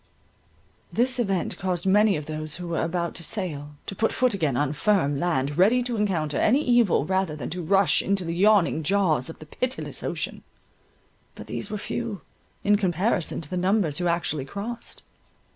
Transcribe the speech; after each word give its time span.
This 0.91 1.19
event 1.19 1.59
caused 1.59 1.85
many 1.85 2.15
of 2.17 2.25
those 2.25 2.55
who 2.55 2.67
were 2.69 2.81
about 2.81 3.13
to 3.13 3.23
sail, 3.23 3.75
to 3.85 3.93
put 3.95 4.11
foot 4.11 4.33
again 4.33 4.57
on 4.57 4.73
firm 4.73 5.19
land, 5.19 5.59
ready 5.59 5.83
to 5.83 5.95
encounter 5.95 6.37
any 6.37 6.63
evil 6.63 7.05
rather 7.05 7.35
than 7.35 7.51
to 7.51 7.61
rush 7.61 8.01
into 8.01 8.25
the 8.25 8.33
yawning 8.33 8.81
jaws 8.81 9.29
of 9.29 9.37
the 9.37 9.45
pitiless 9.45 10.01
ocean. 10.01 10.41
But 11.35 11.45
these 11.45 11.69
were 11.69 11.77
few, 11.77 12.21
in 12.63 12.77
comparison 12.77 13.41
to 13.41 13.49
the 13.51 13.57
numbers 13.57 13.99
who 13.99 14.07
actually 14.07 14.45
crossed. 14.45 15.03